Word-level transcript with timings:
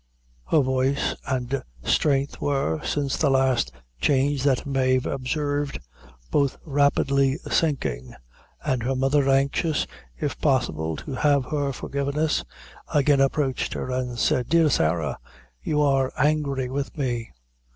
Her 0.47 0.61
voice 0.61 1.13
and 1.27 1.61
strength 1.83 2.41
were, 2.41 2.81
since 2.83 3.17
the 3.17 3.29
last 3.29 3.71
change 3.99 4.41
that 4.45 4.65
Mave 4.65 5.05
observed, 5.05 5.79
both 6.31 6.57
rapidly 6.65 7.37
sinking, 7.51 8.15
and 8.65 8.81
her 8.81 8.95
mother, 8.95 9.29
anxious, 9.29 9.85
if 10.19 10.41
possible, 10.41 10.95
to 10.95 11.13
have 11.13 11.45
her 11.45 11.71
forgiveness, 11.71 12.43
again 12.91 13.21
approached 13.21 13.73
her 13.75 13.91
and 13.91 14.17
said: 14.17 14.49
"Dear 14.49 14.71
Sarah 14.71 15.19
you 15.61 15.79
are 15.83 16.11
angry 16.17 16.67
with 16.67 16.97
me. 16.97 17.29